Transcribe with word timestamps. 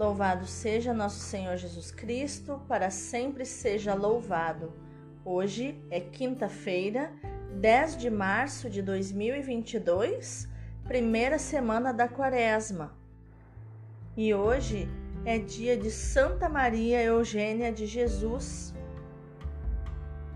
Louvado 0.00 0.46
seja 0.46 0.94
nosso 0.94 1.20
Senhor 1.20 1.58
Jesus 1.58 1.90
Cristo, 1.90 2.58
para 2.66 2.88
sempre 2.88 3.44
seja 3.44 3.92
louvado. 3.92 4.72
Hoje 5.22 5.78
é 5.90 6.00
quinta-feira, 6.00 7.12
10 7.60 7.98
de 7.98 8.08
março 8.08 8.70
de 8.70 8.80
2022, 8.80 10.48
primeira 10.84 11.38
semana 11.38 11.92
da 11.92 12.08
Quaresma. 12.08 12.96
E 14.16 14.32
hoje 14.32 14.88
é 15.26 15.36
dia 15.36 15.76
de 15.76 15.90
Santa 15.90 16.48
Maria 16.48 17.02
Eugênia 17.02 17.70
de 17.70 17.84
Jesus, 17.84 18.74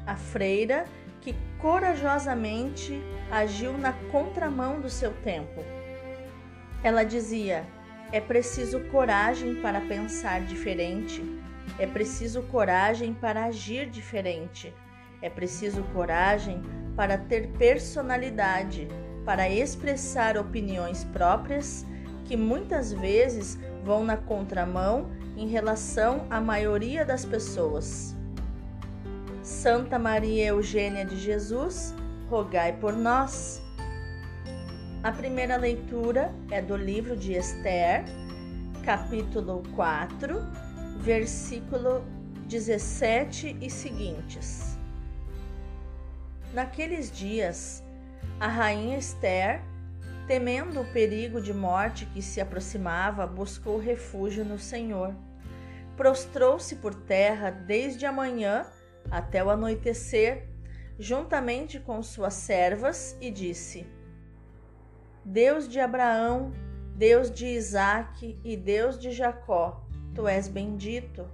a 0.07 0.15
freira 0.15 0.85
que 1.23 1.35
corajosamente 1.59 3.01
agiu 3.31 3.79
na 3.79 3.95
contramão 4.13 4.79
do 4.79 4.91
seu 4.91 5.15
tempo. 5.23 5.63
Ela 6.83 7.03
dizia: 7.03 7.67
é 8.13 8.21
preciso 8.21 8.81
coragem 8.91 9.57
para 9.57 9.81
pensar 9.81 10.41
diferente. 10.43 11.23
É 11.79 11.87
preciso 11.87 12.43
coragem 12.43 13.13
para 13.15 13.45
agir 13.47 13.89
diferente. 13.89 14.73
É 15.21 15.29
preciso 15.29 15.83
coragem 15.95 16.63
para 16.97 17.17
ter 17.19 17.49
personalidade, 17.59 18.87
para 19.25 19.49
expressar 19.49 20.37
opiniões 20.37 21.05
próprias 21.05 21.85
que 22.25 22.37
muitas 22.37 22.93
vezes 22.93 23.59
vão 23.83 24.05
na 24.05 24.17
contramão 24.17 25.11
em 25.37 25.49
relação 25.49 26.27
à 26.31 26.41
maioria 26.41 27.05
das 27.05 27.25
pessoas. 27.25 28.15
Santa 29.43 29.99
Maria 29.99 30.47
Eugênia 30.47 31.05
de 31.05 31.17
Jesus, 31.17 31.95
rogai 32.31 32.73
por 32.73 32.95
nós. 32.95 33.64
A 35.05 35.13
primeira 35.13 35.59
leitura 35.59 36.35
é 36.51 36.63
do 36.63 36.75
livro 36.75 37.15
de 37.15 37.35
Esther, 37.35 38.07
capítulo 38.87 39.63
4, 39.77 40.35
versículo 40.97 42.03
17 42.47 43.59
e 43.61 43.69
seguintes. 43.69 44.79
Naqueles 46.55 47.13
dias, 47.13 47.85
a 48.41 48.49
rainha 48.49 48.97
Esther, 48.97 49.61
temendo 50.27 50.81
o 50.81 50.91
perigo 50.91 51.39
de 51.39 51.53
morte 51.53 52.07
que 52.07 52.23
se 52.23 52.41
aproximava, 52.41 53.27
buscou 53.27 53.79
refúgio 53.79 54.43
no 54.43 54.59
Senhor. 54.59 55.15
Prostrou-se 55.99 56.77
por 56.77 56.95
terra 56.95 57.51
desde 57.51 58.07
a 58.07 58.11
manhã 58.11 58.65
até 59.11 59.45
o 59.45 59.51
anoitecer, 59.51 60.49
juntamente 60.99 61.79
com 61.79 62.03
suas 62.03 62.33
servas, 62.33 63.19
e 63.21 63.31
disse: 63.31 63.87
Deus 65.25 65.67
de 65.67 65.81
Abraão, 65.81 66.53
Deus 66.95 67.31
de 67.31 67.47
Isaque 67.47 68.39
e 68.45 68.57
Deus 68.57 68.99
de 68.99 69.11
Jacó, 69.11 69.87
tu 70.15 70.29
és 70.29 70.49
bendito. 70.49 71.27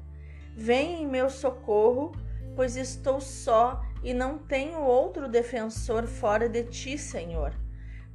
Vem 0.57 1.03
em 1.03 1.07
meu 1.09 1.29
socorro, 1.29 2.13
pois 2.55 2.77
estou 2.77 3.21
só 3.21 3.83
e 4.03 4.15
não 4.15 4.39
tenho 4.39 4.81
outro 4.81 5.29
defensor 5.29 6.07
fora 6.07 6.49
de 6.49 6.63
ti, 6.65 6.97
Senhor, 6.97 7.53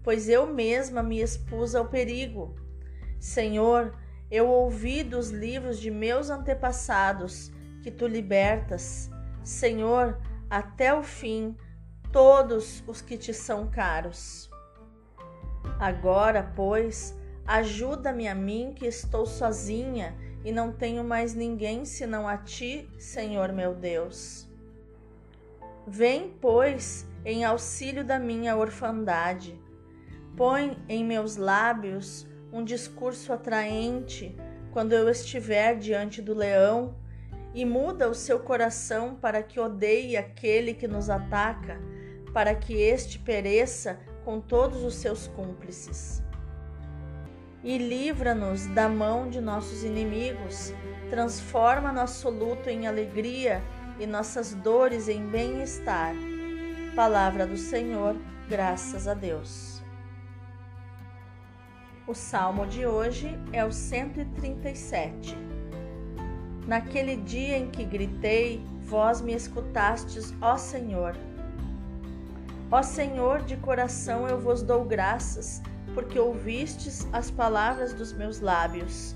pois 0.01 0.29
eu 0.29 0.47
mesma 0.47 1.03
me 1.03 1.21
expus 1.21 1.75
ao 1.75 1.89
perigo. 1.89 2.55
Senhor, 3.19 3.93
eu 4.31 4.47
ouvi 4.47 5.03
dos 5.03 5.29
livros 5.29 5.79
de 5.79 5.91
meus 5.91 6.29
antepassados 6.29 7.51
que 7.83 7.91
tu 7.91 8.07
libertas. 8.07 9.09
Senhor, 9.43 10.17
até 10.49 10.93
o 10.93 11.03
fim, 11.03 11.55
todos 12.13 12.81
os 12.87 13.01
que 13.01 13.17
te 13.17 13.33
são 13.33 13.67
caros. 13.67 14.49
Agora, 15.80 16.52
pois, 16.55 17.17
ajuda-me 17.45 18.27
a 18.27 18.35
mim 18.35 18.73
que 18.75 18.85
estou 18.85 19.25
sozinha 19.25 20.16
e 20.44 20.52
não 20.52 20.72
tenho 20.72 21.03
mais 21.03 21.34
ninguém 21.34 21.85
senão 21.85 22.28
a 22.28 22.38
ti, 22.38 22.89
Senhor 22.97 23.51
meu 23.51 23.73
Deus. 23.73 24.47
Vem, 25.88 26.34
pois, 26.39 27.07
em 27.23 27.44
auxílio 27.44 28.03
da 28.03 28.19
minha 28.19 28.56
orfandade. 28.56 29.59
Põe 30.38 30.78
em 30.88 31.03
meus 31.03 31.35
lábios 31.35 32.28
um 32.51 32.63
discurso 32.63 33.34
atraente 33.34 34.35
quando 34.72 34.94
eu 34.94 35.09
estiver 35.09 35.78
diante 35.78 36.22
do 36.22 36.34
leão 36.34 36.95
e 37.53 37.63
muda 37.63 38.09
o 38.09 38.13
seu 38.13 38.39
coração 38.39 39.16
para 39.16 39.41
que 39.41 39.59
odeie 39.59 40.18
aquele 40.18 40.73
que 40.73 40.88
nos 40.88 41.09
ataca, 41.09 41.79
para 42.34 42.53
que 42.53 42.73
este 42.73 43.18
pereça 43.18 44.00
com 44.25 44.41
todos 44.41 44.84
os 44.84 44.96
seus 44.96 45.28
cúmplices. 45.28 46.22
E 47.63 47.78
livra-nos 47.78 48.66
da 48.68 48.90
mão 48.90 49.30
de 49.30 49.40
nossos 49.40 49.84
inimigos, 49.84 50.74
transforma 51.09 51.94
nosso 51.94 52.30
luto 52.30 52.69
em 52.69 52.88
alegria 52.88 53.63
e 54.00 54.06
nossas 54.06 54.53
dores 54.56 55.08
em 55.08 55.25
bem-estar. 55.25 56.13
Palavra 56.96 57.46
do 57.46 57.56
Senhor, 57.56 58.16
graças 58.50 59.08
a 59.08 59.13
Deus. 59.13 59.81
O 62.07 62.13
salmo 62.13 62.68
de 62.68 62.86
hoje 62.86 63.40
é 63.52 63.66
o 63.66 63.72
137. 63.72 65.36
Naquele 66.68 67.16
dia 67.16 67.57
em 67.57 67.69
que 67.69 67.84
gritei, 67.84 68.63
vós 68.81 69.22
me 69.22 69.34
escutastes, 69.34 70.34
ó 70.42 70.57
Senhor. 70.57 71.16
Ó 72.71 72.81
Senhor, 72.81 73.43
de 73.43 73.55
coração 73.57 74.27
eu 74.27 74.39
vos 74.39 74.63
dou 74.63 74.83
graças, 74.83 75.61
porque 75.93 76.17
ouvistes 76.19 77.07
as 77.13 77.29
palavras 77.29 77.93
dos 77.93 78.11
meus 78.11 78.39
lábios. 78.39 79.15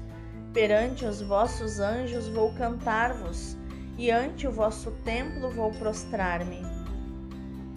Perante 0.54 1.04
os 1.04 1.20
vossos 1.20 1.80
anjos 1.80 2.28
vou 2.28 2.54
cantar-vos, 2.54 3.58
e 3.98 4.12
ante 4.12 4.48
o 4.48 4.52
vosso 4.52 4.92
templo 5.04 5.50
vou 5.50 5.72
prostrar-me. 5.72 6.62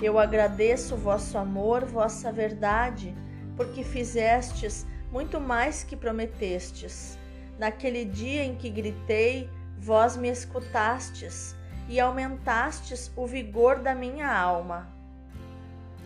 Eu 0.00 0.18
agradeço 0.18 0.94
vosso 0.94 1.38
amor, 1.38 1.86
vossa 1.86 2.30
verdade, 2.30 3.14
porque 3.56 3.82
fizestes 3.82 4.86
muito 5.10 5.40
mais 5.40 5.82
que 5.82 5.96
prometestes. 5.96 7.18
Naquele 7.58 8.04
dia 8.04 8.44
em 8.44 8.56
que 8.56 8.68
gritei, 8.68 9.48
vós 9.78 10.16
me 10.18 10.28
escutastes 10.28 11.56
e 11.88 11.98
aumentastes 11.98 13.10
o 13.16 13.26
vigor 13.26 13.78
da 13.78 13.94
minha 13.94 14.30
alma. 14.30 15.01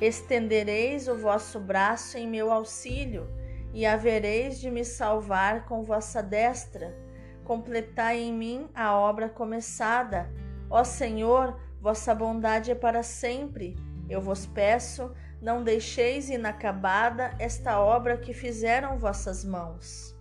Estendereis 0.00 1.08
o 1.08 1.16
vosso 1.16 1.58
braço 1.58 2.18
em 2.18 2.28
meu 2.28 2.52
auxílio, 2.52 3.28
e 3.72 3.84
havereis 3.84 4.58
de 4.58 4.70
me 4.70 4.84
salvar 4.84 5.66
com 5.66 5.82
vossa 5.82 6.22
destra. 6.22 6.96
Completai 7.44 8.18
em 8.18 8.32
mim 8.32 8.68
a 8.74 8.94
obra 8.94 9.28
começada. 9.28 10.30
Ó 10.70 10.82
Senhor, 10.82 11.58
vossa 11.80 12.14
bondade 12.14 12.70
é 12.70 12.74
para 12.74 13.02
sempre. 13.02 13.76
Eu 14.08 14.20
vos 14.20 14.46
peço, 14.46 15.12
não 15.40 15.62
deixeis 15.62 16.30
inacabada 16.30 17.34
esta 17.38 17.78
obra 17.78 18.16
que 18.16 18.32
fizeram 18.32 18.98
vossas 18.98 19.44
mãos. 19.44 20.16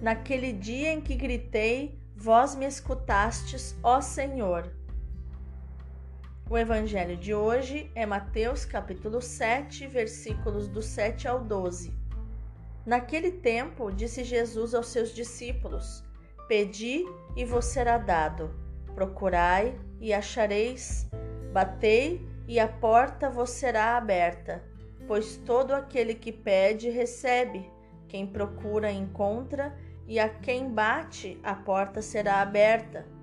Naquele 0.00 0.52
dia 0.52 0.92
em 0.92 1.00
que 1.00 1.14
gritei, 1.14 1.98
vós 2.16 2.54
me 2.54 2.66
escutastes, 2.66 3.76
ó 3.82 4.00
Senhor. 4.00 4.72
O 6.50 6.58
evangelho 6.58 7.16
de 7.16 7.32
hoje 7.32 7.92
é 7.94 8.04
Mateus 8.04 8.64
capítulo 8.64 9.22
7, 9.22 9.86
versículos 9.86 10.66
do 10.66 10.82
7 10.82 11.28
ao 11.28 11.44
12. 11.44 11.94
Naquele 12.84 13.30
tempo, 13.30 13.92
disse 13.92 14.24
Jesus 14.24 14.74
aos 14.74 14.88
seus 14.88 15.14
discípulos: 15.14 16.02
Pedi 16.48 17.04
e 17.36 17.44
vos 17.44 17.66
será 17.66 17.98
dado, 17.98 18.50
procurai 18.96 19.78
e 20.00 20.12
achareis, 20.12 21.08
batei 21.52 22.28
e 22.48 22.58
a 22.58 22.66
porta 22.66 23.30
vos 23.30 23.50
será 23.50 23.96
aberta, 23.96 24.60
pois 25.06 25.36
todo 25.36 25.72
aquele 25.72 26.16
que 26.16 26.32
pede 26.32 26.90
recebe, 26.90 27.70
quem 28.08 28.26
procura 28.26 28.90
encontra, 28.90 29.72
e 30.04 30.18
a 30.18 30.28
quem 30.28 30.68
bate 30.68 31.38
a 31.44 31.54
porta 31.54 32.02
será 32.02 32.42
aberta. 32.42 33.19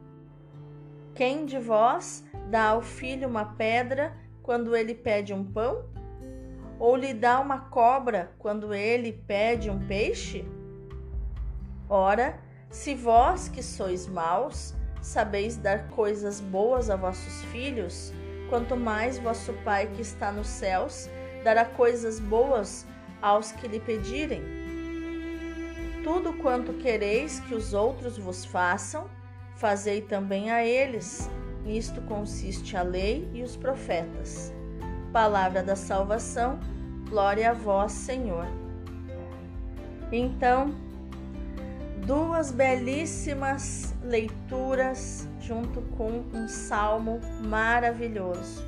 Quem 1.17 1.47
de 1.47 1.57
vós 1.57 2.23
dá 2.47 2.67
ao 2.67 2.81
filho 2.83 3.27
uma 3.27 3.43
pedra 3.43 4.15
quando 4.43 4.75
ele 4.75 4.93
pede 4.93 5.33
um 5.33 5.43
pão? 5.43 5.83
Ou 6.77 6.95
lhe 6.95 7.11
dá 7.11 7.39
uma 7.39 7.57
cobra 7.57 8.29
quando 8.37 8.71
ele 8.71 9.11
pede 9.11 9.67
um 9.67 9.79
peixe? 9.87 10.45
Ora, 11.89 12.39
se 12.69 12.93
vós 12.93 13.49
que 13.49 13.63
sois 13.63 14.05
maus 14.05 14.75
sabeis 15.01 15.57
dar 15.57 15.87
coisas 15.89 16.39
boas 16.39 16.87
a 16.87 16.95
vossos 16.95 17.43
filhos, 17.45 18.13
quanto 18.47 18.77
mais 18.77 19.17
vosso 19.17 19.53
Pai 19.65 19.87
que 19.87 20.03
está 20.03 20.31
nos 20.31 20.45
céus 20.45 21.09
dará 21.43 21.65
coisas 21.65 22.19
boas 22.19 22.85
aos 23.19 23.51
que 23.51 23.67
lhe 23.67 23.79
pedirem. 23.79 24.43
Tudo 26.03 26.31
quanto 26.33 26.73
quereis 26.73 27.39
que 27.39 27.55
os 27.55 27.73
outros 27.73 28.19
vos 28.19 28.45
façam, 28.45 29.09
fazei 29.57 30.01
também 30.01 30.51
a 30.51 30.65
eles 30.65 31.29
Nisto 31.67 31.99
consiste 32.03 32.77
a 32.77 32.81
lei 32.81 33.29
e 33.33 33.43
os 33.43 33.57
profetas. 33.57 34.53
Palavra 35.11 35.61
da 35.61 35.75
salvação, 35.75 36.57
glória 37.09 37.49
a 37.49 37.53
vós, 37.53 37.91
Senhor. 37.91 38.47
Então, 40.13 40.73
duas 42.05 42.53
belíssimas 42.53 43.93
leituras 44.01 45.27
junto 45.41 45.81
com 45.97 46.23
um 46.33 46.47
salmo 46.47 47.19
maravilhoso 47.43 48.63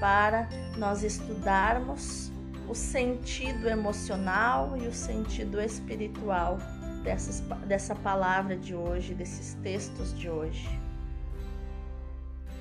para 0.00 0.48
nós 0.76 1.04
estudarmos 1.04 2.32
o 2.68 2.74
sentido 2.74 3.68
emocional 3.68 4.76
e 4.76 4.88
o 4.88 4.92
sentido 4.92 5.60
espiritual 5.60 6.58
dessas, 7.06 7.40
dessa 7.68 7.94
palavra 7.94 8.56
de 8.56 8.74
hoje, 8.74 9.14
desses 9.14 9.54
textos 9.62 10.12
de 10.18 10.28
hoje. 10.28 10.68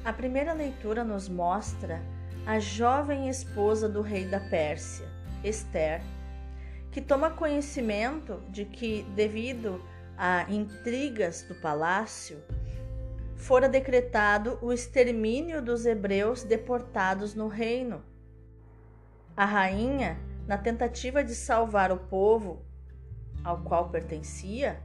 A 0.06 0.14
primeira 0.14 0.54
leitura 0.54 1.04
nos 1.04 1.28
mostra 1.28 2.00
a 2.46 2.60
jovem 2.60 3.28
esposa 3.28 3.90
do 3.90 4.02
rei 4.04 4.26
da 4.26 4.40
Pérsia, 4.40 5.08
Esther, 5.44 6.00
que 6.92 7.02
toma 7.02 7.32
conhecimento 7.32 8.40
de 8.52 8.66
que, 8.66 9.02
devido 9.16 9.84
a 10.16 10.46
intrigas 10.48 11.42
do 11.42 11.56
palácio, 11.56 12.38
fora 13.36 13.68
decretado 13.68 14.60
o 14.62 14.72
extermínio 14.72 15.60
dos 15.60 15.88
hebreus 15.88 16.44
deportados 16.44 17.34
no 17.34 17.48
reino. 17.48 18.04
A 19.36 19.44
rainha, 19.44 20.20
na 20.48 20.56
tentativa 20.56 21.24
de 21.24 21.34
salvar 21.34 21.92
o 21.92 21.98
povo 21.98 22.64
ao 23.46 23.62
qual 23.62 23.90
pertencia, 23.90 24.82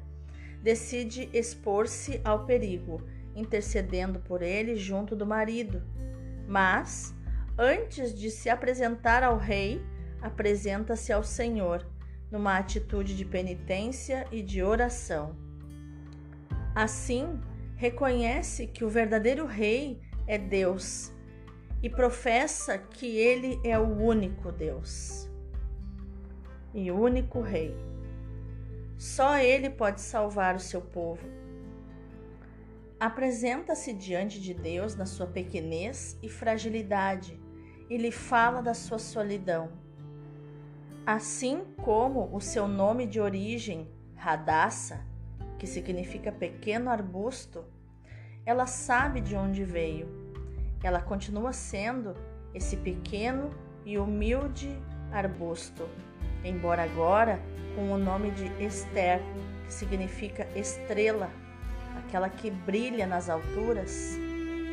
decide 0.62 1.30
expor-se 1.32 2.20
ao 2.22 2.44
perigo, 2.44 3.02
intercedendo 3.34 4.20
por 4.20 4.42
ele 4.42 4.76
junto 4.76 5.16
do 5.16 5.26
marido. 5.26 5.82
Mas, 6.46 7.14
antes 7.58 8.14
de 8.14 8.30
se 8.30 8.50
apresentar 8.50 9.22
ao 9.22 9.38
rei, 9.38 9.82
apresenta-se 10.20 11.10
ao 11.10 11.24
Senhor, 11.24 11.86
numa 12.30 12.58
atitude 12.58 13.16
de 13.16 13.24
penitência 13.24 14.26
e 14.30 14.42
de 14.42 14.62
oração. 14.62 15.34
Assim, 16.74 17.40
reconhece 17.76 18.66
que 18.66 18.84
o 18.84 18.90
verdadeiro 18.90 19.46
rei 19.46 20.00
é 20.26 20.36
Deus 20.36 21.10
e 21.82 21.88
professa 21.88 22.76
que 22.76 23.16
ele 23.16 23.58
é 23.64 23.78
o 23.78 23.88
único 23.88 24.52
Deus 24.52 25.28
e 26.74 26.90
único 26.90 27.40
rei. 27.40 27.89
Só 29.00 29.38
ele 29.38 29.70
pode 29.70 30.00
salvar 30.00 30.55
o 30.55 30.61
seu 30.61 30.81
povo 30.81 31.41
apresenta-se 33.00 33.94
diante 33.94 34.38
de 34.38 34.52
Deus 34.52 34.94
na 34.94 35.06
sua 35.06 35.26
pequenez 35.26 36.19
e 36.23 36.29
fragilidade 36.29 37.41
e 37.88 37.97
lhe 37.97 38.12
fala 38.12 38.61
da 38.61 38.75
sua 38.75 38.99
solidão. 38.99 39.73
Assim 41.06 41.64
como 41.82 42.29
o 42.31 42.41
seu 42.43 42.69
nome 42.69 43.06
de 43.06 43.19
origem, 43.19 43.91
Radassa, 44.14 45.00
que 45.58 45.67
significa 45.67 46.31
pequeno 46.31 46.91
arbusto, 46.91 47.64
ela 48.44 48.67
sabe 48.67 49.23
de 49.23 49.35
onde 49.35 49.64
veio. 49.64 50.06
Ela 50.82 51.00
continua 51.00 51.55
sendo 51.55 52.14
esse 52.52 52.76
pequeno 52.76 53.50
e 53.82 53.99
humilde 53.99 54.79
arbusto, 55.11 55.88
embora 56.44 56.82
agora 56.82 57.40
com 57.75 57.93
o 57.93 57.99
nome 57.99 58.31
de 58.31 58.46
Esther, 58.62 59.20
que 59.67 59.72
significa 59.72 60.46
estrela 60.55 61.31
aquela 61.99 62.28
que 62.28 62.50
brilha 62.50 63.06
nas 63.06 63.28
alturas, 63.28 64.19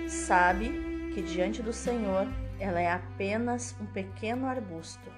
sabe 0.07 1.11
que 1.13 1.21
diante 1.21 1.61
do 1.61 1.73
Senhor 1.73 2.27
ela 2.59 2.79
é 2.79 2.91
apenas 2.91 3.75
um 3.79 3.85
pequeno 3.85 4.47
arbusto. 4.47 5.11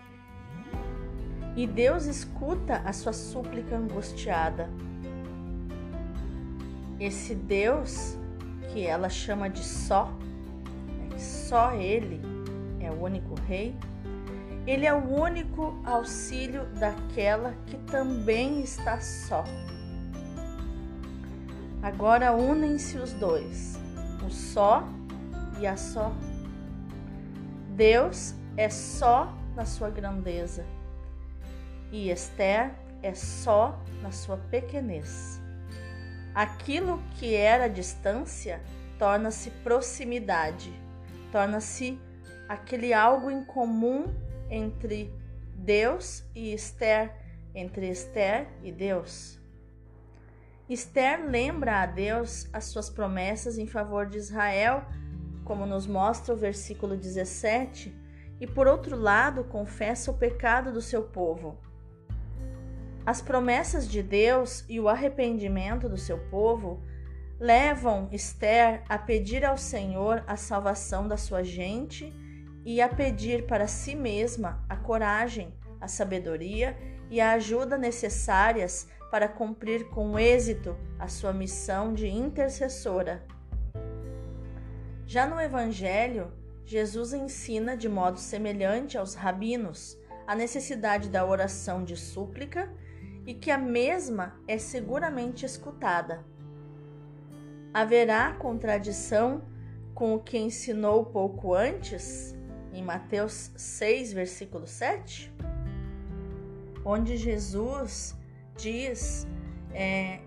E 1.56 1.66
Deus 1.66 2.06
escuta 2.06 2.82
a 2.86 2.94
sua 2.94 3.14
súplica 3.14 3.76
angustiada. 3.76 4.70
Esse 7.00 7.34
Deus 7.34 8.18
que 8.72 8.86
ela 8.86 9.10
chama 9.10 9.50
de 9.50 9.64
só, 9.64 10.12
é 11.14 11.18
só 11.18 11.74
Ele 11.74 12.22
é 12.80 12.92
o 12.92 13.02
único 13.04 13.36
Rei, 13.48 13.76
Ele 14.70 14.86
é 14.86 14.94
o 14.94 15.04
único 15.04 15.82
auxílio 15.84 16.64
daquela 16.80 17.56
que 17.66 17.76
também 17.76 18.62
está 18.62 19.02
só. 19.02 19.44
Agora 21.82 22.34
unem-se 22.34 22.96
os 23.00 23.12
dois, 23.14 23.80
o 24.24 24.30
só 24.30 24.88
e 25.60 25.66
a 25.66 25.76
só. 25.76 26.14
Deus 27.76 28.36
é 28.56 28.70
só 28.70 29.36
na 29.56 29.66
sua 29.66 29.90
grandeza 29.90 30.64
e 31.92 32.12
Esther 32.12 32.72
é 33.02 33.16
só 33.16 33.76
na 34.04 34.12
sua 34.12 34.38
pequenez. 34.38 35.42
Aquilo 36.36 37.02
que 37.16 37.34
era 37.34 37.68
distância 37.68 38.62
torna-se 39.00 39.50
proximidade, 39.64 40.72
torna-se 41.32 42.00
aquele 42.48 42.94
algo 42.94 43.32
em 43.32 43.44
comum 43.44 44.29
entre 44.50 45.14
Deus 45.56 46.24
e 46.34 46.54
Esther, 46.54 47.14
entre 47.54 47.90
Esther 47.90 48.48
e 48.64 48.72
Deus. 48.72 49.40
Esther 50.70 51.26
lembra 51.28 51.82
a 51.82 51.86
Deus 51.86 52.48
as 52.54 52.66
suas 52.66 52.90
promessas 52.90 53.58
em 53.58 53.66
favor 53.66 54.06
de 54.06 54.18
Israel, 54.18 54.86
como 55.44 55.66
nos 55.66 55.88
mostra 55.88 56.34
o 56.34 56.38
versículo 56.38 56.96
17, 56.96 57.96
e 58.40 58.48
por 58.48 58.68
outro 58.68 58.96
lado 58.96 59.44
confessa 59.44 60.12
o 60.12 60.18
pecado 60.18 60.72
do 60.72 60.82
seu 60.82 61.04
povo. 61.04 61.58
As 63.06 63.22
promessas 63.22 63.88
de 63.88 64.04
Deus 64.04 64.64
e 64.70 64.80
o 64.80 64.88
arrependimento 64.88 65.90
do 65.90 65.98
seu 65.98 66.20
povo 66.30 66.84
levam 67.40 68.08
Esther 68.12 68.84
a 68.88 68.98
pedir 68.98 69.44
ao 69.44 69.58
Senhor 69.58 70.24
a 70.28 70.36
salvação 70.36 71.08
da 71.08 71.18
sua 71.18 71.44
gente 71.44 72.14
e 72.66 72.82
a 72.82 72.90
pedir 72.90 73.46
para 73.46 73.68
si 73.68 73.96
mesma 73.96 74.64
a 74.68 74.76
coragem, 74.76 75.54
a 75.80 75.88
sabedoria 75.88 76.78
e 77.10 77.20
a 77.20 77.32
ajuda 77.32 77.78
necessárias 77.78 78.88
para 79.10 79.28
cumprir 79.28 79.90
com 79.90 80.20
êxito 80.20 80.76
a 80.98 81.08
sua 81.08 81.34
missão 81.34 81.94
de 81.94 82.08
intercessora. 82.08 83.26
Já 85.06 85.26
no 85.26 85.42
Evangelho, 85.42 86.32
Jesus 86.64 87.14
ensina 87.14 87.76
de 87.76 87.90
modo 87.90 88.20
semelhante 88.20 88.98
aos 88.98 89.16
rabinos 89.16 89.98
a 90.28 90.36
necessidade 90.36 91.10
da 91.10 91.26
oração 91.26 91.84
de 91.84 91.98
súplica 91.98 92.72
e 93.26 93.34
que 93.34 93.50
a 93.50 93.58
mesma 93.58 94.40
é 94.48 94.60
seguramente 94.60 95.46
escutada. 95.46 96.24
Haverá 97.74 98.34
contradição 98.34 99.42
com 99.96 100.14
o 100.14 100.20
que 100.20 100.38
ensinou 100.38 101.06
pouco 101.06 101.56
antes, 101.56 102.38
em 102.74 102.84
Mateus 102.84 103.52
6, 103.56 104.14
versículo 104.14 104.68
7? 104.68 105.32
Onde 106.86 107.18
Jesus 107.18 108.16
diz 108.58 109.28
é, 109.74 110.20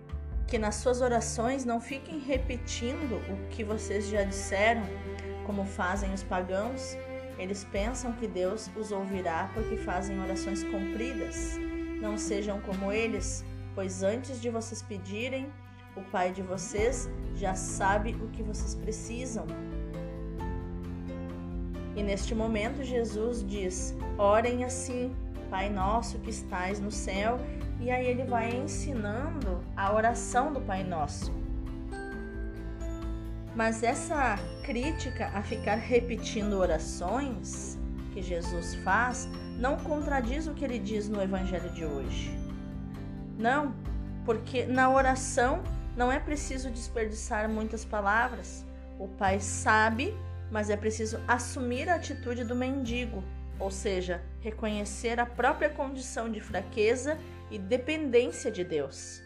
que 0.47 0.59
nas 0.59 0.77
suas 0.77 1.01
orações 1.01 1.65
não 1.65 1.81
fiquem 1.81 2.19
repetindo 2.19 3.17
o 3.31 3.49
que 3.49 3.65
vocês 3.65 4.09
já 4.09 4.23
disseram, 4.23 4.83
como 5.47 5.65
fazem 5.65 6.13
os 6.13 6.23
pagãos. 6.23 6.97
Eles 7.39 7.65
pensam 7.65 8.13
que 8.13 8.27
Deus 8.27 8.71
os 8.77 8.93
ouvirá 8.93 9.51
porque 9.55 9.77
fazem 9.77 10.21
orações 10.21 10.63
compridas. 10.65 11.59
Não 12.01 12.19
sejam 12.19 12.61
como 12.61 12.93
eles, 12.93 13.45
pois 13.75 14.03
antes 14.03 14.41
de 14.41 14.51
vocês 14.51 14.83
pedirem, 14.83 15.51
o 15.97 16.03
Pai 16.03 16.33
de 16.33 16.43
vocês 16.43 17.09
já 17.35 17.55
sabe 17.55 18.15
o 18.15 18.29
que 18.29 18.43
vocês 18.43 18.75
precisam. 18.75 19.47
E 21.95 22.03
neste 22.03 22.35
momento 22.35 22.83
Jesus 22.83 23.47
diz: 23.47 23.95
Orem 24.19 24.65
assim, 24.65 25.15
Pai 25.51 25.69
nosso 25.69 26.19
que 26.19 26.31
estais 26.31 26.81
no 26.81 26.91
céu, 26.91 27.39
e 27.79 27.91
aí 27.91 28.07
ele 28.07 28.25
vai 28.25 28.55
ensinando 28.55 29.63
a 29.77 29.93
oração 29.93 30.53
do 30.53 30.61
Pai 30.61 30.83
Nosso. 30.83 31.33
Mas 33.55 33.83
essa 33.83 34.39
crítica 34.65 35.31
a 35.35 35.43
ficar 35.43 35.75
repetindo 35.75 36.55
orações 36.55 37.79
que 38.15 38.23
Jesus 38.23 38.77
faz 38.77 39.29
não 39.59 39.77
contradiz 39.77 40.47
o 40.47 40.55
que 40.55 40.65
ele 40.65 40.79
diz 40.79 41.09
no 41.09 41.21
Evangelho 41.21 41.71
de 41.71 41.85
hoje. 41.85 42.31
Não, 43.39 43.75
porque 44.25 44.65
na 44.65 44.91
oração 44.91 45.63
não 45.97 46.11
é 46.11 46.19
preciso 46.19 46.71
desperdiçar 46.71 47.49
muitas 47.49 47.85
palavras. 47.85 48.65
O 48.99 49.09
Pai 49.09 49.39
sabe, 49.41 50.15
mas 50.52 50.68
é 50.68 50.76
preciso 50.76 51.18
assumir 51.26 51.88
a 51.88 51.94
atitude 51.94 52.44
do 52.44 52.54
mendigo, 52.54 53.25
ou 53.59 53.71
seja, 53.71 54.23
reconhecer 54.40 55.18
a 55.18 55.25
própria 55.25 55.71
condição 55.71 56.30
de 56.30 56.40
fraqueza 56.40 57.18
e 57.50 57.59
dependência 57.59 58.50
de 58.50 58.62
Deus. 58.62 59.23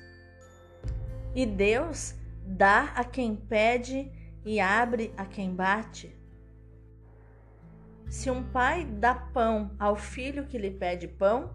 E 1.35 1.45
Deus 1.45 2.15
dá 2.47 2.93
a 2.95 3.03
quem 3.03 3.35
pede 3.35 4.11
e 4.45 4.61
abre 4.61 5.13
a 5.17 5.27
quem 5.27 5.53
bate. 5.53 6.17
Se 8.09 8.31
um 8.31 8.45
pai 8.45 8.85
dá 8.85 9.13
pão 9.15 9.73
ao 9.81 9.97
filho 9.97 10.47
que 10.47 10.57
lhe 10.57 10.71
pede 10.71 11.09
pão, 11.09 11.55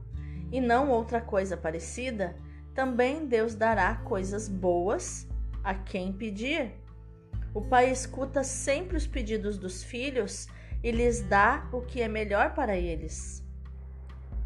e 0.51 0.59
não 0.59 0.89
outra 0.89 1.21
coisa 1.21 1.55
parecida, 1.55 2.35
também 2.75 3.25
Deus 3.25 3.55
dará 3.55 3.95
coisas 3.95 4.49
boas 4.49 5.25
a 5.63 5.73
quem 5.73 6.11
pedir. 6.11 6.73
O 7.53 7.61
pai 7.61 7.91
escuta 7.91 8.43
sempre 8.43 8.95
os 8.95 9.05
pedidos 9.05 9.57
dos 9.57 9.83
filhos 9.83 10.47
e 10.81 10.89
lhes 10.89 11.21
dá 11.21 11.67
o 11.73 11.81
que 11.81 12.01
é 12.01 12.07
melhor 12.07 12.53
para 12.53 12.77
eles. 12.77 13.43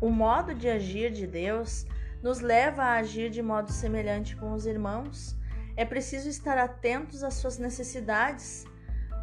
O 0.02 0.10
modo 0.10 0.56
de 0.56 0.68
agir 0.68 1.12
de 1.12 1.28
Deus 1.28 1.86
nos 2.22 2.40
leva 2.40 2.84
a 2.84 2.96
agir 2.96 3.30
de 3.30 3.42
modo 3.42 3.72
semelhante 3.72 4.36
com 4.36 4.54
os 4.54 4.66
irmãos. 4.66 5.36
É 5.78 5.86
preciso 5.86 6.28
estar 6.28 6.58
atentos 6.58 7.24
às 7.24 7.36
suas 7.36 7.60
necessidades. 7.60 8.66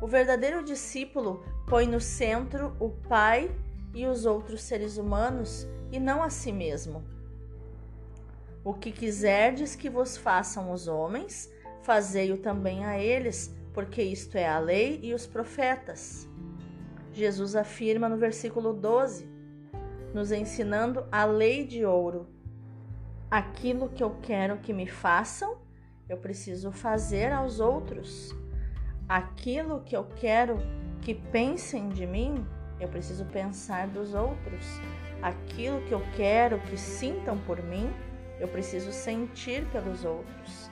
O 0.00 0.06
verdadeiro 0.06 0.62
discípulo 0.62 1.44
põe 1.66 1.86
no 1.86 2.00
centro 2.00 2.76
o 2.78 2.90
Pai 2.90 3.50
e 3.92 4.06
os 4.06 4.24
outros 4.24 4.62
seres 4.62 4.96
humanos 4.96 5.66
e 5.90 5.98
não 5.98 6.22
a 6.22 6.30
si 6.30 6.52
mesmo. 6.52 7.02
O 8.64 8.72
que 8.72 8.92
quiserdes 8.92 9.74
que 9.74 9.90
vos 9.90 10.16
façam 10.16 10.70
os 10.70 10.86
homens, 10.86 11.52
fazei-o 11.82 12.38
também 12.38 12.84
a 12.84 12.98
eles, 12.98 13.52
porque 13.72 14.02
isto 14.02 14.36
é 14.36 14.48
a 14.48 14.58
lei 14.58 15.00
e 15.02 15.14
os 15.14 15.26
profetas. 15.26 16.28
Jesus 17.12 17.54
afirma 17.54 18.08
no 18.08 18.16
versículo 18.16 18.72
12, 18.72 19.28
nos 20.14 20.32
ensinando 20.32 21.06
a 21.10 21.24
lei 21.24 21.66
de 21.66 21.84
ouro. 21.84 22.26
Aquilo 23.30 23.88
que 23.88 24.02
eu 24.02 24.16
quero 24.22 24.58
que 24.58 24.72
me 24.72 24.86
façam, 24.86 25.58
eu 26.08 26.16
preciso 26.16 26.70
fazer 26.72 27.32
aos 27.32 27.60
outros. 27.60 28.34
Aquilo 29.08 29.80
que 29.82 29.96
eu 29.96 30.04
quero 30.16 30.58
que 31.00 31.14
pensem 31.14 31.88
de 31.88 32.06
mim, 32.06 32.46
eu 32.78 32.88
preciso 32.88 33.24
pensar 33.26 33.88
dos 33.88 34.14
outros. 34.14 34.66
Aquilo 35.22 35.80
que 35.82 35.92
eu 35.92 36.02
quero 36.16 36.58
que 36.60 36.76
sintam 36.76 37.38
por 37.38 37.62
mim, 37.62 37.90
eu 38.40 38.48
preciso 38.48 38.92
sentir 38.92 39.66
pelos 39.70 40.04
outros. 40.04 40.71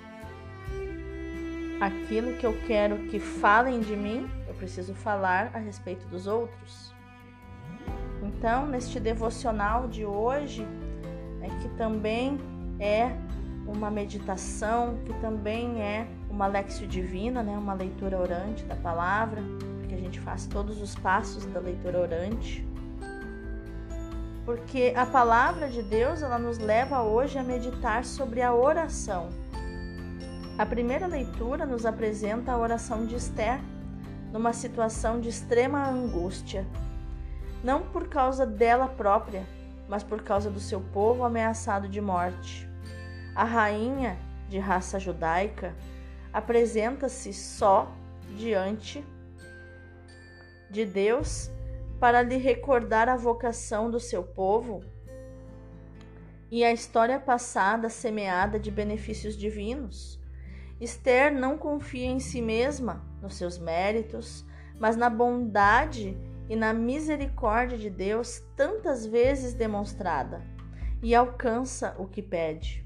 Aquilo 1.81 2.35
que 2.35 2.45
eu 2.47 2.57
quero 2.67 2.99
que 3.09 3.19
falem 3.19 3.81
de 3.81 3.97
mim, 3.97 4.29
eu 4.47 4.55
preciso 4.55 4.95
falar 4.95 5.51
a 5.55 5.59
respeito 5.59 6.07
dos 6.09 6.27
outros. 6.27 6.95
Então, 8.23 8.67
neste 8.67 9.01
devocional 9.01 9.89
de 9.89 10.05
hoje, 10.05 10.67
é 11.41 11.49
que 11.63 11.69
também 11.77 12.39
é 12.79 13.17
uma 13.67 13.91
meditação, 13.91 14.99
que 15.07 15.13
também 15.21 15.81
é 15.81 16.07
uma 16.29 16.47
lexio 16.47 16.87
divina, 16.87 17.43
né, 17.43 17.57
uma 17.57 17.73
leitura 17.73 18.19
orante 18.19 18.65
da 18.65 18.77
palavra, 18.77 19.43
que 19.89 19.95
a 19.95 19.99
gente 19.99 20.21
faz 20.21 20.47
todos 20.47 20.83
os 20.83 20.95
passos 20.95 21.47
da 21.47 21.61
leitura 21.61 21.99
orante 21.99 22.69
porque 24.51 24.93
a 24.97 25.07
palavra 25.07 25.69
de 25.69 25.81
Deus 25.81 26.23
ela 26.23 26.37
nos 26.37 26.59
leva 26.59 27.03
hoje 27.03 27.39
a 27.39 27.43
meditar 27.43 28.05
sobre 28.05 28.43
a 28.43 28.53
oração. 28.53 29.29
A 30.61 30.67
primeira 30.67 31.07
leitura 31.07 31.65
nos 31.65 31.87
apresenta 31.87 32.53
a 32.53 32.59
oração 32.59 33.07
de 33.07 33.15
Esther, 33.15 33.59
numa 34.31 34.53
situação 34.53 35.19
de 35.19 35.27
extrema 35.27 35.89
angústia, 35.89 36.67
não 37.65 37.81
por 37.81 38.09
causa 38.09 38.45
dela 38.45 38.87
própria, 38.87 39.47
mas 39.89 40.03
por 40.03 40.23
causa 40.23 40.51
do 40.51 40.61
seu 40.61 40.79
povo 40.79 41.25
ameaçado 41.25 41.89
de 41.89 41.99
morte. 41.99 42.69
A 43.35 43.43
rainha 43.43 44.19
de 44.51 44.59
raça 44.59 44.99
judaica 45.01 45.75
apresenta-se 46.31 47.33
só 47.33 47.91
diante 48.37 49.03
de 50.71 50.85
Deus 50.85 51.51
para 51.99 52.21
lhe 52.21 52.37
recordar 52.37 53.09
a 53.09 53.17
vocação 53.17 53.91
do 53.91 53.99
seu 53.99 54.23
povo 54.23 54.85
e 56.51 56.63
a 56.63 56.71
história 56.71 57.19
passada 57.19 57.89
semeada 57.89 58.61
de 58.61 58.71
benefícios 58.71 59.35
divinos. 59.35 60.20
Esther 60.81 61.33
não 61.33 61.59
confia 61.59 62.07
em 62.07 62.19
si 62.19 62.41
mesma, 62.41 63.05
nos 63.21 63.35
seus 63.35 63.59
méritos, 63.59 64.47
mas 64.79 64.97
na 64.97 65.11
bondade 65.11 66.17
e 66.49 66.57
na 66.57 66.73
misericórdia 66.73 67.77
de 67.77 67.91
Deus 67.91 68.41
tantas 68.57 69.05
vezes 69.07 69.55
demonstrada, 69.55 70.43
e 71.03 71.15
alcança 71.15 71.95
o 71.99 72.07
que 72.07 72.23
pede. 72.23 72.83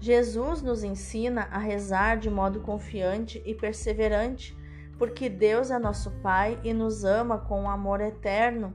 Jesus 0.00 0.62
nos 0.62 0.84
ensina 0.84 1.48
a 1.50 1.58
rezar 1.58 2.18
de 2.18 2.30
modo 2.30 2.60
confiante 2.60 3.42
e 3.44 3.54
perseverante 3.54 4.58
porque 4.98 5.28
Deus 5.28 5.70
é 5.70 5.78
nosso 5.78 6.10
Pai 6.20 6.58
e 6.64 6.74
nos 6.74 7.04
ama 7.04 7.38
com 7.38 7.62
um 7.62 7.70
amor 7.70 8.00
eterno, 8.00 8.74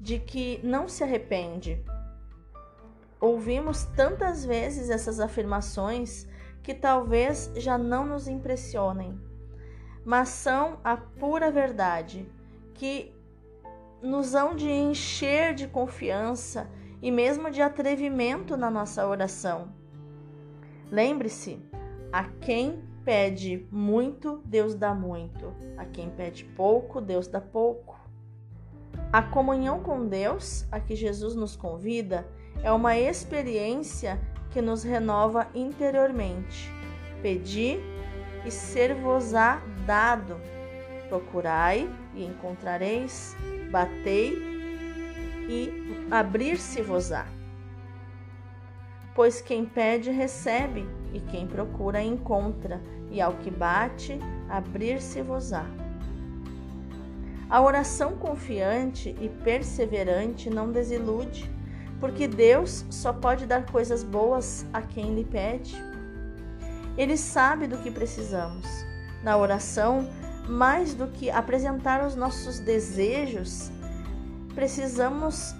de 0.00 0.18
que 0.18 0.58
não 0.64 0.88
se 0.88 1.04
arrepende. 1.04 1.84
Ouvimos 3.20 3.84
tantas 3.84 4.42
vezes 4.42 4.88
essas 4.88 5.20
afirmações 5.20 6.26
que 6.62 6.74
talvez 6.74 7.52
já 7.56 7.76
não 7.78 8.04
nos 8.04 8.28
impressionem, 8.28 9.18
mas 10.04 10.28
são 10.28 10.78
a 10.84 10.96
pura 10.96 11.50
verdade 11.50 12.26
que 12.74 13.14
nos 14.02 14.34
hão 14.34 14.54
de 14.54 14.70
encher 14.70 15.54
de 15.54 15.68
confiança 15.68 16.70
e 17.02 17.10
mesmo 17.10 17.50
de 17.50 17.62
atrevimento 17.62 18.56
na 18.56 18.70
nossa 18.70 19.06
oração. 19.06 19.72
Lembre-se, 20.90 21.62
a 22.12 22.24
quem 22.24 22.82
pede 23.04 23.66
muito, 23.70 24.42
Deus 24.44 24.74
dá 24.74 24.94
muito. 24.94 25.54
A 25.76 25.84
quem 25.84 26.10
pede 26.10 26.44
pouco, 26.44 27.00
Deus 27.00 27.26
dá 27.26 27.40
pouco. 27.40 27.98
A 29.12 29.22
comunhão 29.22 29.82
com 29.82 30.06
Deus, 30.06 30.66
a 30.70 30.80
que 30.80 30.94
Jesus 30.94 31.34
nos 31.34 31.56
convida, 31.56 32.26
é 32.62 32.70
uma 32.72 32.96
experiência 32.96 34.20
que 34.50 34.60
nos 34.60 34.82
renova 34.82 35.46
interiormente. 35.54 36.70
Pedi 37.22 37.78
e 38.44 38.50
ser-vos-á 38.50 39.62
dado. 39.86 40.36
Procurai 41.08 41.88
e 42.14 42.24
encontrareis. 42.24 43.36
Batei 43.70 44.50
e 45.48 46.06
abrir-se-vos-á. 46.10 47.26
Pois 49.14 49.40
quem 49.40 49.64
pede, 49.64 50.10
recebe, 50.10 50.86
e 51.12 51.20
quem 51.20 51.46
procura, 51.46 52.00
encontra, 52.00 52.80
e 53.10 53.20
ao 53.20 53.34
que 53.34 53.50
bate, 53.50 54.18
abrir-se-vos-á. 54.48 55.66
A 57.48 57.60
oração 57.60 58.16
confiante 58.16 59.16
e 59.20 59.28
perseverante 59.28 60.48
não 60.48 60.70
desilude, 60.70 61.50
porque 62.00 62.26
Deus 62.26 62.84
só 62.90 63.12
pode 63.12 63.46
dar 63.46 63.66
coisas 63.66 64.02
boas 64.02 64.66
a 64.72 64.80
quem 64.80 65.14
lhe 65.14 65.24
pede. 65.24 65.76
Ele 66.96 67.16
sabe 67.16 67.66
do 67.66 67.78
que 67.78 67.90
precisamos. 67.90 68.66
Na 69.22 69.36
oração, 69.36 70.08
mais 70.48 70.94
do 70.94 71.06
que 71.06 71.30
apresentar 71.30 72.04
os 72.04 72.16
nossos 72.16 72.58
desejos, 72.58 73.70
precisamos 74.54 75.54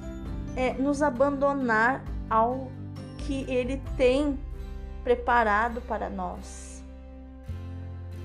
é, 0.57 0.73
nos 0.75 1.03
abandonar 1.03 2.03
ao 2.29 2.73
que 3.19 3.45
Ele 3.49 3.81
tem 3.97 4.39
preparado 5.05 5.81
para 5.83 6.09
nós. 6.09 6.83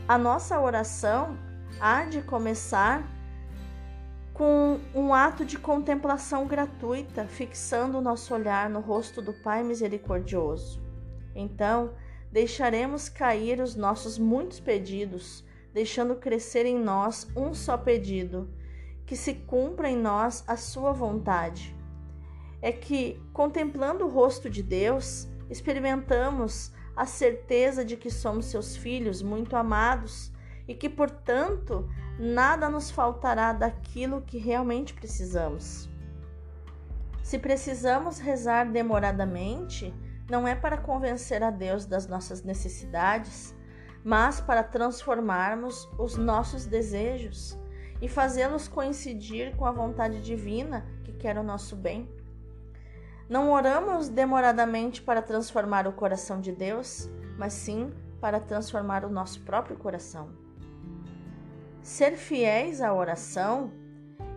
A 0.07 0.17
nossa 0.17 0.59
oração 0.59 1.37
há 1.79 2.05
de 2.05 2.21
começar 2.21 3.03
com 4.35 4.81
um 4.93 5.13
ato 5.13 5.45
de 5.45 5.57
contemplação 5.57 6.45
gratuita, 6.45 7.25
fixando 7.25 7.97
o 7.97 8.01
nosso 8.01 8.33
olhar 8.33 8.69
no 8.69 8.81
rosto 8.81 9.21
do 9.21 9.31
Pai 9.31 9.63
misericordioso. 9.63 10.83
Então, 11.33 11.93
deixaremos 12.33 13.07
cair 13.07 13.61
os 13.61 13.77
nossos 13.77 14.19
muitos 14.19 14.59
pedidos, 14.59 15.45
deixando 15.73 16.15
crescer 16.15 16.65
em 16.65 16.77
nós 16.77 17.25
um 17.33 17.53
só 17.53 17.77
pedido, 17.77 18.49
que 19.05 19.15
se 19.15 19.35
cumpra 19.35 19.89
em 19.89 19.95
nós 19.95 20.43
a 20.45 20.57
sua 20.57 20.91
vontade. 20.91 21.73
É 22.61 22.73
que, 22.73 23.17
contemplando 23.31 24.03
o 24.03 24.09
rosto 24.09 24.49
de 24.49 24.61
Deus, 24.61 25.29
experimentamos 25.49 26.73
a 26.93 27.05
certeza 27.05 27.85
de 27.85 27.95
que 27.95 28.09
somos 28.09 28.47
seus 28.47 28.75
filhos 28.75 29.21
muito 29.21 29.55
amados 29.55 30.29
e 30.67 30.73
que, 30.73 30.89
portanto, 30.89 31.89
nada 32.19 32.69
nos 32.69 32.89
faltará 32.89 33.51
daquilo 33.51 34.21
que 34.21 34.37
realmente 34.37 34.93
precisamos. 34.93 35.89
Se 37.21 37.39
precisamos 37.39 38.19
rezar 38.19 38.71
demoradamente, 38.71 39.93
não 40.29 40.47
é 40.47 40.55
para 40.55 40.77
convencer 40.77 41.43
a 41.43 41.51
Deus 41.51 41.85
das 41.85 42.07
nossas 42.07 42.43
necessidades, 42.43 43.53
mas 44.03 44.39
para 44.39 44.63
transformarmos 44.63 45.89
os 45.97 46.15
nossos 46.15 46.65
desejos 46.65 47.57
e 48.01 48.07
fazê-los 48.07 48.67
coincidir 48.67 49.55
com 49.55 49.65
a 49.65 49.71
vontade 49.71 50.21
divina 50.21 50.85
que 51.03 51.11
quer 51.13 51.37
o 51.37 51.43
nosso 51.43 51.75
bem. 51.75 52.09
Não 53.27 53.51
oramos 53.51 54.07
demoradamente 54.07 55.01
para 55.01 55.21
transformar 55.21 55.87
o 55.87 55.93
coração 55.93 56.39
de 56.39 56.51
Deus, 56.51 57.09
mas 57.37 57.53
sim 57.53 57.91
para 58.21 58.39
transformar 58.39 59.03
o 59.03 59.09
nosso 59.09 59.41
próprio 59.41 59.75
coração. 59.75 60.44
Ser 61.85 62.17
fiéis 62.17 62.81
à 62.81 62.91
oração 62.91 63.71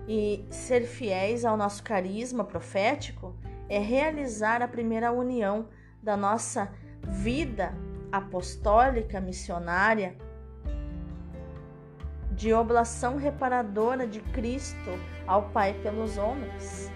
e 0.07 0.45
ser 0.51 0.83
fiéis 0.83 1.47
ao 1.47 1.57
nosso 1.57 1.83
carisma 1.83 2.45
profético 2.45 3.35
é 3.71 3.79
realizar 3.79 4.61
a 4.61 4.69
primeira 4.69 5.11
união 5.11 5.67
da 6.03 6.15
nossa 6.15 6.71
vida 7.07 7.75
apostólica 8.13 9.19
missionária 9.19 10.15
de 12.33 12.53
oblação 12.53 13.17
reparadora 13.17 14.07
de 14.07 14.21
Cristo 14.21 14.91
ao 15.27 15.49
Pai 15.49 15.73
pelos 15.83 16.19
homens. 16.19 16.93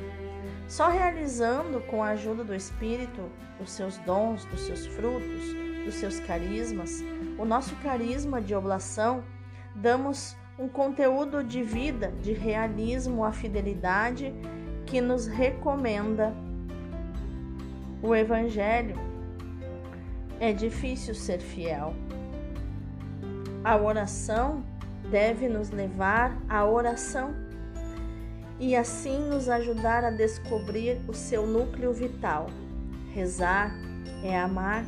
Só 0.68 0.90
realizando 0.90 1.80
com 1.86 2.04
a 2.04 2.08
ajuda 2.08 2.44
do 2.44 2.54
Espírito 2.54 3.22
os 3.58 3.70
seus 3.72 3.96
dons, 4.00 4.44
dos 4.44 4.60
seus 4.60 4.84
frutos, 4.84 5.54
dos 5.86 5.94
seus 5.94 6.20
carismas, 6.20 7.02
o 7.38 7.46
nosso 7.46 7.74
carisma 7.76 8.38
de 8.38 8.54
oblação, 8.54 9.24
damos 9.74 10.36
um 10.58 10.68
conteúdo 10.68 11.42
de 11.42 11.62
vida, 11.62 12.12
de 12.20 12.32
realismo 12.32 13.24
à 13.24 13.32
fidelidade 13.32 14.32
que 14.86 15.00
nos 15.00 15.26
recomenda 15.26 16.34
o 18.02 18.14
Evangelho. 18.14 18.96
É 20.38 20.52
difícil 20.52 21.14
ser 21.14 21.38
fiel. 21.38 21.94
A 23.64 23.76
oração 23.76 24.64
deve 25.10 25.48
nos 25.48 25.70
levar 25.70 26.36
à 26.48 26.64
oração 26.64 27.34
e 28.58 28.76
assim 28.76 29.18
nos 29.28 29.48
ajudar 29.48 30.04
a 30.04 30.10
descobrir 30.10 31.00
o 31.08 31.14
seu 31.14 31.46
núcleo 31.46 31.92
vital. 31.92 32.46
Rezar 33.14 33.72
é 34.22 34.38
amar. 34.38 34.84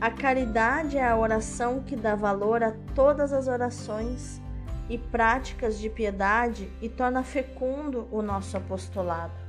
A 0.00 0.10
caridade 0.10 0.96
é 0.96 1.06
a 1.06 1.16
oração 1.16 1.80
que 1.80 1.94
dá 1.94 2.14
valor 2.14 2.62
a 2.62 2.72
todas 2.94 3.32
as 3.32 3.48
orações 3.48 4.40
e 4.90 4.98
práticas 4.98 5.78
de 5.78 5.88
piedade 5.88 6.70
e 6.82 6.88
torna 6.90 7.22
fecundo 7.22 8.06
o 8.12 8.20
nosso 8.20 8.58
apostolado. 8.58 9.40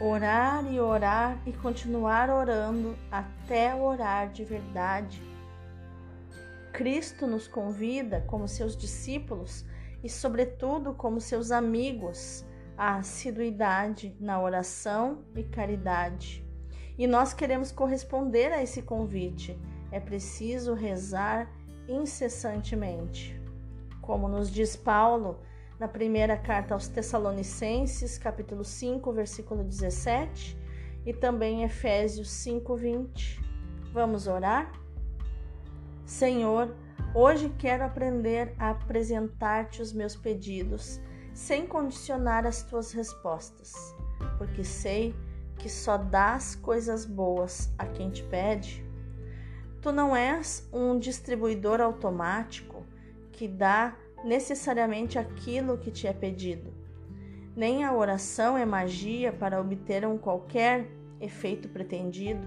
Orar 0.00 0.64
e 0.72 0.80
orar 0.80 1.36
e 1.44 1.52
continuar 1.52 2.30
orando 2.30 2.96
até 3.12 3.74
orar 3.74 4.30
de 4.30 4.46
verdade 4.46 5.30
Cristo 6.72 7.26
nos 7.26 7.46
convida, 7.46 8.24
como 8.26 8.48
seus 8.48 8.76
discípulos 8.76 9.64
e, 10.02 10.08
sobretudo, 10.08 10.94
como 10.94 11.20
seus 11.20 11.50
amigos, 11.50 12.44
à 12.76 12.96
assiduidade 12.96 14.16
na 14.18 14.40
oração 14.40 15.24
e 15.34 15.44
caridade. 15.44 16.44
E 16.96 17.06
nós 17.06 17.34
queremos 17.34 17.72
corresponder 17.72 18.52
a 18.52 18.62
esse 18.62 18.82
convite. 18.82 19.58
É 19.90 20.00
preciso 20.00 20.74
rezar 20.74 21.50
incessantemente. 21.88 23.39
Como 24.10 24.26
nos 24.26 24.50
diz 24.50 24.74
Paulo 24.74 25.38
na 25.78 25.86
primeira 25.86 26.36
carta 26.36 26.74
aos 26.74 26.88
Tessalonicenses, 26.88 28.18
capítulo 28.18 28.64
5, 28.64 29.12
versículo 29.12 29.62
17, 29.62 30.58
e 31.06 31.12
também 31.12 31.62
Efésios 31.62 32.28
5, 32.28 32.74
20. 32.74 33.40
Vamos 33.92 34.26
orar? 34.26 34.72
Senhor, 36.04 36.74
hoje 37.14 37.50
quero 37.50 37.84
aprender 37.84 38.52
a 38.58 38.70
apresentar-te 38.70 39.80
os 39.80 39.92
meus 39.92 40.16
pedidos 40.16 41.00
sem 41.32 41.64
condicionar 41.64 42.44
as 42.44 42.64
tuas 42.64 42.90
respostas, 42.90 43.72
porque 44.38 44.64
sei 44.64 45.14
que 45.56 45.68
só 45.68 45.96
dás 45.96 46.56
coisas 46.56 47.06
boas 47.06 47.72
a 47.78 47.86
quem 47.86 48.10
te 48.10 48.24
pede. 48.24 48.84
Tu 49.80 49.92
não 49.92 50.16
és 50.16 50.68
um 50.72 50.98
distribuidor 50.98 51.80
automático 51.80 52.69
que 53.40 53.48
dá 53.48 53.96
necessariamente 54.22 55.18
aquilo 55.18 55.78
que 55.78 55.90
te 55.90 56.06
é 56.06 56.12
pedido. 56.12 56.74
Nem 57.56 57.84
a 57.84 57.94
oração 57.94 58.54
é 58.58 58.66
magia 58.66 59.32
para 59.32 59.58
obter 59.58 60.06
um 60.06 60.18
qualquer 60.18 60.86
efeito 61.18 61.66
pretendido. 61.66 62.46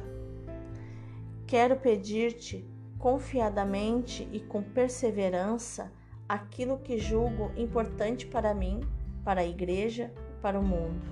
Quero 1.48 1.78
pedir-te 1.78 2.64
confiadamente 3.00 4.30
e 4.32 4.40
com 4.40 4.62
perseverança 4.62 5.92
aquilo 6.30 6.78
que 6.78 7.00
julgo 7.00 7.52
importante 7.58 8.28
para 8.28 8.54
mim, 8.54 8.82
para 9.26 9.42
a 9.42 9.46
igreja, 9.48 10.14
para 10.44 10.60
o 10.60 10.64
mundo. 10.64 11.08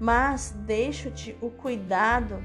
Mas 0.00 0.56
deixo-te 0.66 1.36
o 1.40 1.50
cuidado 1.50 2.42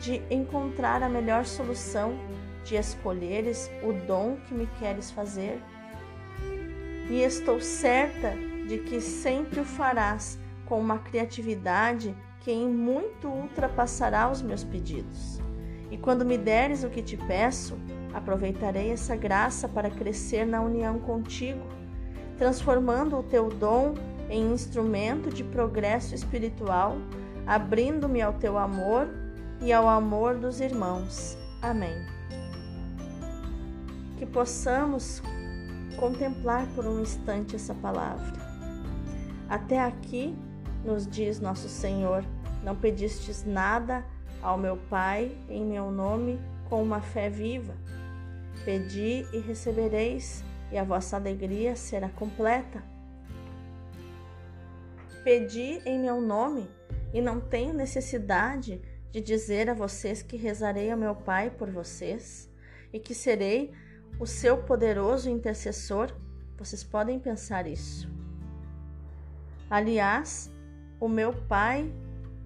de 0.00 0.20
encontrar 0.34 1.00
a 1.04 1.08
melhor 1.08 1.44
solução, 1.44 2.18
de 2.64 2.74
escolheres 2.74 3.70
o 3.84 3.92
dom 3.92 4.36
que 4.48 4.52
me 4.52 4.66
queres 4.80 5.12
fazer. 5.12 5.62
E 7.08 7.22
estou 7.22 7.60
certa 7.60 8.34
de 8.66 8.78
que 8.78 9.00
sempre 9.00 9.60
o 9.60 9.64
farás 9.64 10.38
com 10.64 10.80
uma 10.80 10.98
criatividade 10.98 12.14
que 12.40 12.50
em 12.50 12.68
muito 12.68 13.28
ultrapassará 13.28 14.30
os 14.30 14.42
meus 14.42 14.64
pedidos. 14.64 15.40
E 15.90 15.96
quando 15.96 16.24
me 16.24 16.36
deres 16.36 16.82
o 16.82 16.90
que 16.90 17.02
te 17.02 17.16
peço, 17.16 17.78
aproveitarei 18.12 18.90
essa 18.90 19.14
graça 19.14 19.68
para 19.68 19.90
crescer 19.90 20.44
na 20.44 20.60
união 20.60 20.98
contigo, 20.98 21.64
transformando 22.36 23.16
o 23.16 23.22
teu 23.22 23.48
dom 23.48 23.94
em 24.28 24.52
instrumento 24.52 25.30
de 25.30 25.44
progresso 25.44 26.14
espiritual, 26.14 26.96
abrindo-me 27.46 28.20
ao 28.20 28.32
teu 28.32 28.58
amor 28.58 29.08
e 29.60 29.72
ao 29.72 29.88
amor 29.88 30.36
dos 30.36 30.60
irmãos. 30.60 31.38
Amém. 31.62 31.94
Que 34.18 34.26
possamos 34.26 35.22
contemplar 35.96 36.66
por 36.74 36.86
um 36.86 37.00
instante 37.00 37.56
essa 37.56 37.74
palavra. 37.74 38.32
Até 39.48 39.80
aqui, 39.80 40.34
nos 40.84 41.06
diz 41.06 41.40
nosso 41.40 41.68
Senhor, 41.68 42.24
não 42.62 42.76
pedistes 42.76 43.44
nada 43.44 44.04
ao 44.42 44.58
meu 44.58 44.76
Pai 44.76 45.36
em 45.48 45.64
meu 45.64 45.90
nome 45.90 46.38
com 46.68 46.82
uma 46.82 47.00
fé 47.00 47.28
viva. 47.28 47.74
Pedi 48.64 49.26
e 49.32 49.38
recebereis, 49.38 50.42
e 50.72 50.78
a 50.78 50.84
vossa 50.84 51.16
alegria 51.16 51.76
será 51.76 52.08
completa. 52.08 52.82
Pedi 55.22 55.80
em 55.84 55.98
meu 55.98 56.20
nome, 56.20 56.68
e 57.12 57.20
não 57.20 57.40
tenho 57.40 57.72
necessidade 57.72 58.80
de 59.10 59.20
dizer 59.20 59.70
a 59.70 59.74
vocês 59.74 60.22
que 60.22 60.36
rezarei 60.36 60.90
ao 60.90 60.98
meu 60.98 61.14
Pai 61.14 61.50
por 61.50 61.70
vocês 61.70 62.50
e 62.92 62.98
que 62.98 63.14
serei 63.14 63.72
o 64.18 64.26
seu 64.26 64.58
poderoso 64.58 65.28
intercessor. 65.30 66.12
Vocês 66.58 66.82
podem 66.82 67.18
pensar 67.18 67.66
isso. 67.66 68.10
Aliás, 69.68 70.50
o 70.98 71.08
meu 71.08 71.32
Pai 71.32 71.92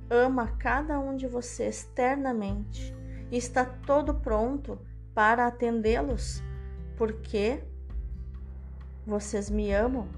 ama 0.08 0.48
cada 0.58 0.98
um 0.98 1.16
de 1.16 1.28
vocês 1.28 1.84
ternamente 1.94 2.94
e 3.30 3.36
está 3.36 3.64
todo 3.64 4.14
pronto 4.14 4.78
para 5.14 5.46
atendê-los, 5.46 6.42
porque 6.96 7.62
vocês 9.06 9.48
me 9.48 9.72
amam, 9.72 10.08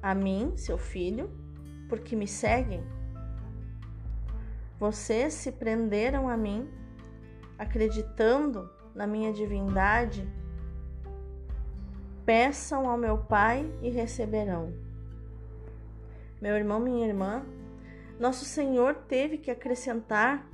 a 0.00 0.14
mim, 0.14 0.52
seu 0.56 0.78
filho, 0.78 1.30
porque 1.88 2.14
me 2.14 2.28
seguem. 2.28 2.84
Vocês 4.78 5.34
se 5.34 5.50
prenderam 5.50 6.28
a 6.28 6.36
mim, 6.36 6.68
acreditando 7.58 8.70
na 8.94 9.06
minha 9.06 9.32
divindade. 9.32 10.28
Peçam 12.26 12.90
ao 12.90 12.98
meu 12.98 13.18
Pai 13.18 13.64
e 13.80 13.88
receberão. 13.88 14.74
Meu 16.42 16.56
irmão, 16.56 16.80
minha 16.80 17.06
irmã, 17.06 17.46
nosso 18.18 18.44
Senhor 18.44 18.96
teve 19.08 19.38
que 19.38 19.48
acrescentar 19.48 20.44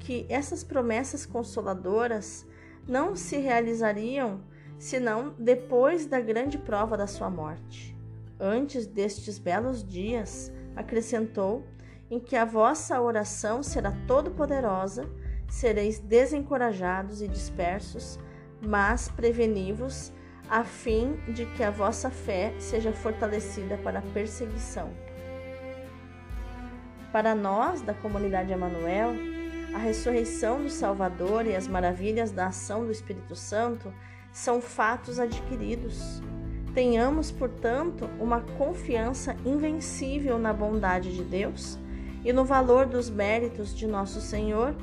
que 0.00 0.26
essas 0.28 0.64
promessas 0.64 1.24
consoladoras 1.24 2.44
não 2.86 3.14
se 3.14 3.36
realizariam 3.36 4.40
senão 4.76 5.34
depois 5.38 6.04
da 6.04 6.20
grande 6.20 6.58
prova 6.58 6.96
da 6.96 7.06
sua 7.06 7.30
morte. 7.30 7.96
Antes 8.40 8.84
destes 8.84 9.38
belos 9.38 9.86
dias, 9.86 10.52
acrescentou, 10.74 11.64
em 12.10 12.18
que 12.18 12.34
a 12.34 12.44
vossa 12.44 13.00
oração 13.00 13.62
será 13.62 13.92
todo-poderosa, 14.08 15.08
sereis 15.48 16.00
desencorajados 16.00 17.22
e 17.22 17.28
dispersos, 17.28 18.18
mas 18.60 19.08
preveni-vos, 19.08 20.12
a 20.48 20.64
fim 20.64 21.14
de 21.28 21.44
que 21.46 21.62
a 21.62 21.70
vossa 21.70 22.10
fé 22.10 22.54
seja 22.58 22.92
fortalecida 22.92 23.76
para 23.78 23.98
a 23.98 24.02
perseguição. 24.14 24.90
Para 27.12 27.34
nós, 27.34 27.80
da 27.82 27.94
comunidade 27.94 28.52
Emanuel, 28.52 29.14
a 29.74 29.78
ressurreição 29.78 30.62
do 30.62 30.70
Salvador 30.70 31.46
e 31.46 31.54
as 31.54 31.68
maravilhas 31.68 32.30
da 32.30 32.46
ação 32.46 32.84
do 32.84 32.92
Espírito 32.92 33.34
Santo 33.34 33.92
são 34.32 34.60
fatos 34.60 35.18
adquiridos. 35.18 36.22
Tenhamos, 36.74 37.30
portanto, 37.30 38.08
uma 38.20 38.40
confiança 38.40 39.36
invencível 39.44 40.38
na 40.38 40.52
bondade 40.52 41.14
de 41.14 41.22
Deus 41.22 41.78
e 42.24 42.32
no 42.32 42.44
valor 42.44 42.86
dos 42.86 43.10
méritos 43.10 43.74
de 43.74 43.86
nosso 43.86 44.20
Senhor. 44.20 44.74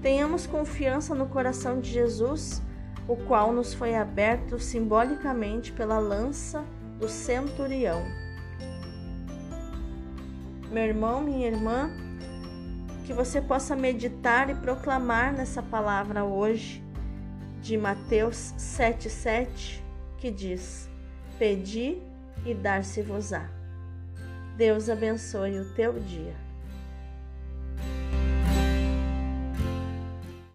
Tenhamos 0.00 0.46
confiança 0.46 1.14
no 1.14 1.26
coração 1.26 1.80
de 1.80 1.90
Jesus, 1.90 2.62
o 3.06 3.16
qual 3.16 3.52
nos 3.52 3.74
foi 3.74 3.94
aberto 3.94 4.58
simbolicamente 4.58 5.72
pela 5.72 5.98
lança 5.98 6.64
do 6.98 7.08
centurião. 7.08 8.02
Meu 10.70 10.84
irmão, 10.84 11.20
minha 11.20 11.46
irmã, 11.46 11.90
que 13.06 13.12
você 13.12 13.40
possa 13.40 13.76
meditar 13.76 14.48
e 14.50 14.54
proclamar 14.54 15.32
nessa 15.32 15.62
palavra 15.62 16.24
hoje 16.24 16.82
de 17.60 17.76
Mateus 17.76 18.54
7,7, 18.58 19.80
que 20.18 20.30
diz: 20.30 20.88
Pedi 21.38 22.02
e 22.44 22.54
dar-se-vos-á. 22.54 23.48
Deus 24.56 24.88
abençoe 24.88 25.60
o 25.60 25.74
teu 25.74 25.98
dia. 26.00 26.43